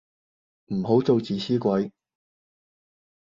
[0.73, 1.91] 唔好做自私鬼